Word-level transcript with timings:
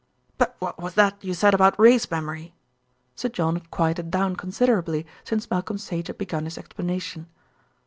"But 0.39 0.55
what 0.57 0.81
was 0.81 0.95
that 0.95 1.23
you 1.23 1.35
said 1.35 1.53
about 1.53 1.79
race 1.79 2.09
memory?" 2.09 2.55
Sir 3.15 3.29
John 3.29 3.53
had 3.53 3.69
quieted 3.69 4.09
down 4.09 4.35
considerably 4.35 5.05
since 5.23 5.47
Malcolm 5.51 5.77
Sage 5.77 6.07
had 6.07 6.17
begun 6.17 6.45
his 6.45 6.57
explanation. 6.57 7.27